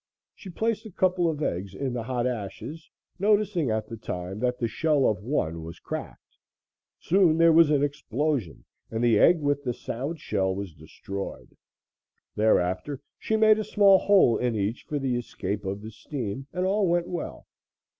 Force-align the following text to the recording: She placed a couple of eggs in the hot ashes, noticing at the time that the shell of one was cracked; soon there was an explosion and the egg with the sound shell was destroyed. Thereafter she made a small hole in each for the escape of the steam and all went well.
She 0.33 0.49
placed 0.49 0.87
a 0.87 0.91
couple 0.91 1.29
of 1.29 1.43
eggs 1.43 1.75
in 1.75 1.93
the 1.93 2.01
hot 2.01 2.25
ashes, 2.25 2.89
noticing 3.19 3.69
at 3.69 3.85
the 3.87 3.97
time 3.97 4.39
that 4.39 4.57
the 4.57 4.67
shell 4.67 5.07
of 5.07 5.21
one 5.21 5.61
was 5.61 5.77
cracked; 5.79 6.39
soon 6.99 7.37
there 7.37 7.53
was 7.53 7.69
an 7.69 7.83
explosion 7.83 8.65
and 8.89 9.03
the 9.03 9.19
egg 9.19 9.39
with 9.41 9.63
the 9.63 9.75
sound 9.75 10.19
shell 10.19 10.55
was 10.55 10.73
destroyed. 10.73 11.55
Thereafter 12.35 12.99
she 13.19 13.37
made 13.37 13.59
a 13.59 13.63
small 13.63 13.99
hole 13.99 14.39
in 14.39 14.55
each 14.55 14.85
for 14.85 14.97
the 14.97 15.15
escape 15.17 15.65
of 15.65 15.81
the 15.83 15.91
steam 15.91 16.47
and 16.51 16.65
all 16.65 16.87
went 16.87 17.07
well. 17.07 17.45